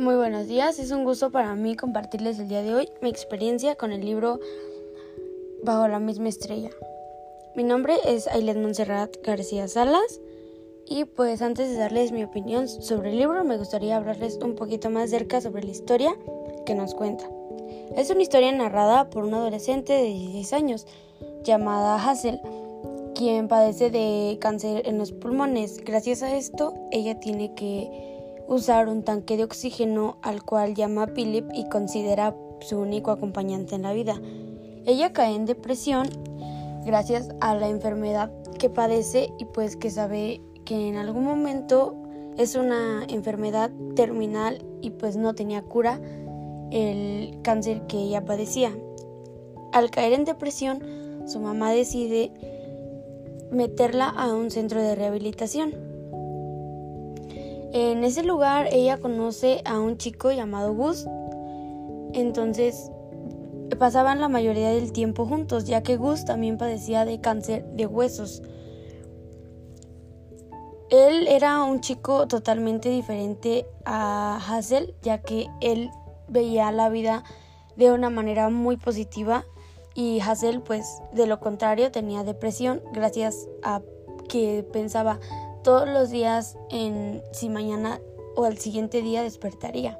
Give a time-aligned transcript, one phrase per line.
[0.00, 3.74] Muy buenos días, es un gusto para mí compartirles el día de hoy mi experiencia
[3.74, 4.40] con el libro
[5.62, 6.70] Bajo la misma estrella.
[7.54, 10.22] Mi nombre es Ailet Monserrat García Salas
[10.86, 14.88] y pues antes de darles mi opinión sobre el libro me gustaría hablarles un poquito
[14.88, 16.16] más cerca sobre la historia
[16.64, 17.28] que nos cuenta.
[17.94, 20.86] Es una historia narrada por una adolescente de 16 años
[21.44, 22.40] llamada Hazel,
[23.14, 25.76] quien padece de cáncer en los pulmones.
[25.84, 28.19] Gracias a esto, ella tiene que
[28.50, 33.82] usar un tanque de oxígeno al cual llama Philip y considera su único acompañante en
[33.82, 34.20] la vida.
[34.86, 36.08] Ella cae en depresión
[36.84, 41.94] gracias a la enfermedad que padece y pues que sabe que en algún momento
[42.36, 46.00] es una enfermedad terminal y pues no tenía cura
[46.72, 48.76] el cáncer que ella padecía.
[49.72, 50.82] Al caer en depresión,
[51.26, 52.32] su mamá decide
[53.52, 55.89] meterla a un centro de rehabilitación.
[57.72, 61.06] En ese lugar ella conoce a un chico llamado Gus.
[62.12, 62.90] Entonces
[63.78, 68.42] pasaban la mayoría del tiempo juntos, ya que Gus también padecía de cáncer de huesos.
[70.90, 75.90] Él era un chico totalmente diferente a Hazel, ya que él
[76.26, 77.22] veía la vida
[77.76, 79.44] de una manera muy positiva
[79.94, 83.80] y Hazel pues de lo contrario tenía depresión gracias a
[84.28, 85.18] que pensaba
[85.62, 88.00] todos los días en si mañana
[88.36, 89.98] o al siguiente día despertaría.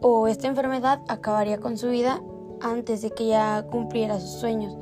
[0.00, 2.22] O esta enfermedad acabaría con su vida
[2.60, 4.76] antes de que ella cumpliera sus sueños.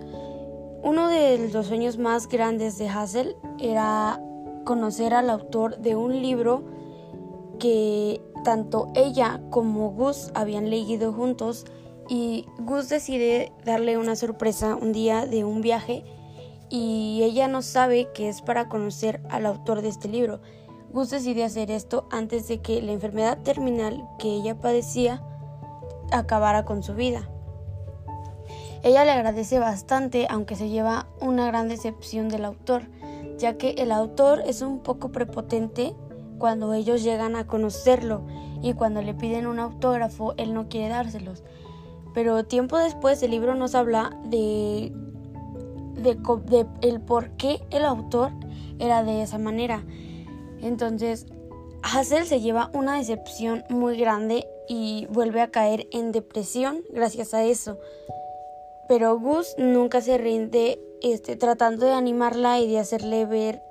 [0.82, 4.20] Uno de los sueños más grandes de Hazel era
[4.64, 6.64] conocer al autor de un libro
[7.58, 11.64] que tanto ella como Gus habían leído juntos
[12.08, 16.04] y Gus decide darle una sorpresa un día de un viaje
[16.72, 20.40] y ella no sabe que es para conocer al autor de este libro.
[20.90, 25.22] Gus decide hacer esto antes de que la enfermedad terminal que ella padecía
[26.12, 27.28] acabara con su vida.
[28.82, 32.84] Ella le agradece bastante, aunque se lleva una gran decepción del autor,
[33.36, 35.94] ya que el autor es un poco prepotente
[36.38, 38.22] cuando ellos llegan a conocerlo
[38.62, 41.44] y cuando le piden un autógrafo él no quiere dárselos.
[42.14, 44.90] Pero tiempo después el libro nos habla de
[45.94, 48.30] de, el por qué el autor
[48.78, 49.84] era de esa manera.
[50.60, 51.26] Entonces,
[51.82, 57.44] Hazel se lleva una decepción muy grande y vuelve a caer en depresión gracias a
[57.44, 57.78] eso.
[58.88, 63.62] Pero Gus nunca se rinde este, tratando de animarla y de hacerle ver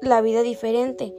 [0.00, 1.14] la vida diferente.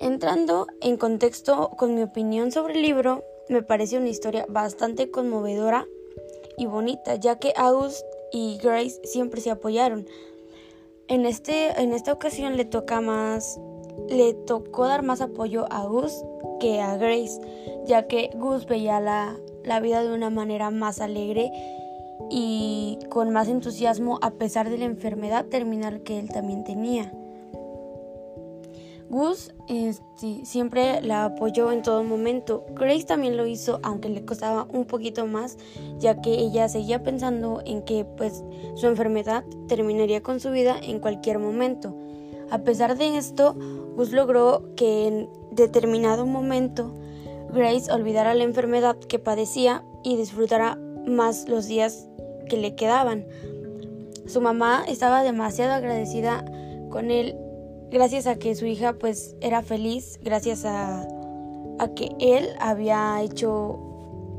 [0.00, 5.86] Entrando en contexto con mi opinión sobre el libro, me parece una historia bastante conmovedora
[6.56, 10.06] y bonita, ya que August y Grace siempre se apoyaron.
[11.08, 13.60] En, este, en esta ocasión le toca más,
[14.08, 16.24] le tocó dar más apoyo a Gus
[16.58, 17.40] que a Grace,
[17.86, 21.52] ya que Gus veía la, la vida de una manera más alegre
[22.30, 27.12] y con más entusiasmo a pesar de la enfermedad terminal que él también tenía.
[29.12, 32.64] Gus este, siempre la apoyó en todo momento.
[32.70, 35.58] Grace también lo hizo, aunque le costaba un poquito más,
[35.98, 38.42] ya que ella seguía pensando en que pues
[38.74, 41.94] su enfermedad terminaría con su vida en cualquier momento.
[42.50, 43.54] A pesar de esto,
[43.96, 46.94] Gus logró que en determinado momento
[47.52, 52.08] Grace olvidara la enfermedad que padecía y disfrutara más los días
[52.48, 53.26] que le quedaban.
[54.24, 56.46] Su mamá estaba demasiado agradecida
[56.88, 57.36] con él
[57.92, 61.06] gracias a que su hija pues era feliz, gracias a,
[61.94, 63.78] que él había hecho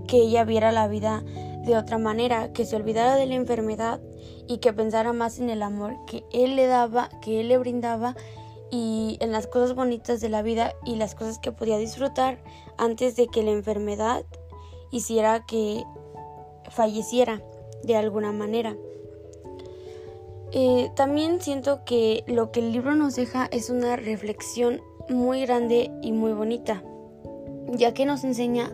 [0.07, 1.23] que ella viera la vida
[1.65, 4.01] de otra manera, que se olvidara de la enfermedad
[4.47, 8.15] y que pensara más en el amor que él le daba, que él le brindaba
[8.71, 12.41] y en las cosas bonitas de la vida y las cosas que podía disfrutar
[12.77, 14.25] antes de que la enfermedad
[14.91, 15.83] hiciera que
[16.69, 17.43] falleciera
[17.83, 18.75] de alguna manera.
[20.55, 25.89] Eh, también siento que lo que el libro nos deja es una reflexión muy grande
[26.03, 26.83] y muy bonita,
[27.71, 28.71] ya que nos enseña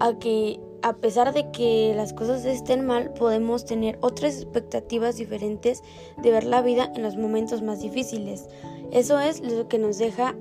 [0.00, 5.80] a que a pesar de que las cosas estén mal, podemos tener otras expectativas diferentes
[6.20, 8.48] de ver la vida en los momentos más difíciles.
[8.90, 10.34] Eso es lo que nos deja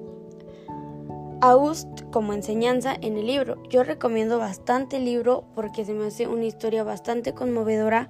[1.42, 3.62] August como enseñanza en el libro.
[3.70, 8.10] Yo recomiendo bastante el libro porque se me hace una historia bastante conmovedora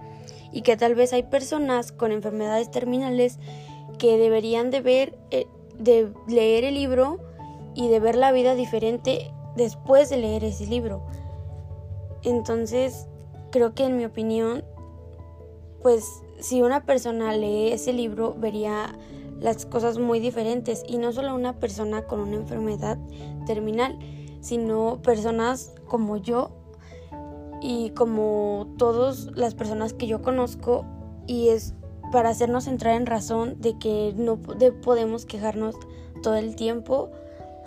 [0.52, 3.40] y que tal vez hay personas con enfermedades terminales
[3.98, 7.20] que deberían de ver eh, de leer el libro
[7.74, 11.02] y de ver la vida diferente después de leer ese libro.
[12.24, 13.08] Entonces,
[13.52, 14.64] creo que en mi opinión,
[15.82, 16.06] pues
[16.40, 18.98] si una persona lee ese libro vería
[19.40, 22.98] las cosas muy diferentes y no solo una persona con una enfermedad
[23.48, 23.98] terminal,
[24.42, 26.52] sino personas como yo
[27.62, 30.86] y como todas las personas que yo conozco
[31.28, 31.74] y es
[32.12, 34.42] para hacernos entrar en razón de que no
[34.82, 35.76] podemos quejarnos
[36.24, 37.12] todo el tiempo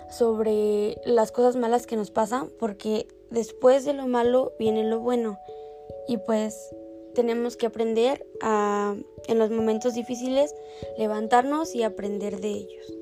[0.09, 5.39] sobre las cosas malas que nos pasan porque después de lo malo viene lo bueno
[6.07, 6.75] y pues
[7.15, 8.95] tenemos que aprender a
[9.27, 10.53] en los momentos difíciles
[10.97, 12.93] levantarnos y aprender de ellos.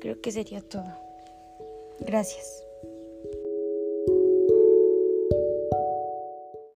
[0.00, 0.86] Creo que sería todo.
[2.00, 2.64] Gracias.